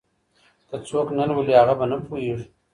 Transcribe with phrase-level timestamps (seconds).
[0.69, 2.45] که څوک نه لولي هغه به نه پوهېږي.